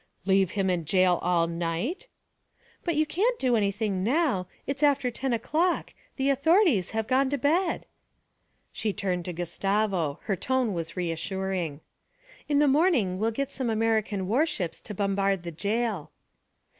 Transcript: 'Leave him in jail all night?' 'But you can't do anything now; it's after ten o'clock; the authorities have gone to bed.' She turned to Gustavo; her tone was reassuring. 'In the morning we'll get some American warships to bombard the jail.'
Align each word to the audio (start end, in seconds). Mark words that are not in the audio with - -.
'Leave 0.25 0.49
him 0.57 0.67
in 0.67 0.83
jail 0.83 1.19
all 1.21 1.45
night?' 1.45 2.07
'But 2.83 2.95
you 2.95 3.05
can't 3.05 3.37
do 3.37 3.55
anything 3.55 4.03
now; 4.03 4.47
it's 4.65 4.81
after 4.81 5.11
ten 5.11 5.31
o'clock; 5.31 5.93
the 6.15 6.29
authorities 6.31 6.89
have 6.89 7.05
gone 7.05 7.29
to 7.29 7.37
bed.' 7.37 7.85
She 8.71 8.93
turned 8.93 9.25
to 9.25 9.31
Gustavo; 9.33 10.17
her 10.23 10.35
tone 10.35 10.73
was 10.73 10.97
reassuring. 10.97 11.81
'In 12.49 12.57
the 12.57 12.67
morning 12.67 13.19
we'll 13.19 13.29
get 13.29 13.51
some 13.51 13.69
American 13.69 14.27
warships 14.27 14.79
to 14.79 14.95
bombard 14.95 15.43
the 15.43 15.51
jail.' 15.51 16.09